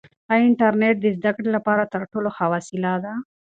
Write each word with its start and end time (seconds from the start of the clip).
آیا 0.31 0.43
انټرنیټ 0.49 0.95
د 1.01 1.05
زده 1.17 1.31
کړې 1.35 1.49
لپاره 1.57 1.83
تر 1.93 2.01
ټولو 2.11 2.29
ښه 2.35 2.45
وسیله 2.53 2.91
ده؟ 3.03 3.13